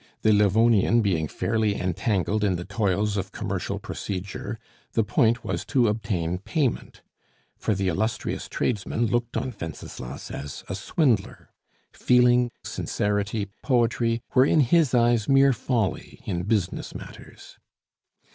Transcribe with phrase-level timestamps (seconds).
[0.23, 4.57] The Livonian being fairly entangled in the toils of commercial procedure,
[4.93, 7.03] the point was to obtain payment;
[7.55, 11.51] for the illustrious tradesman looked on Wenceslas as a swindler.
[11.93, 17.59] Feeling, sincerity, poetry, were in his eyes mere folly in business matters.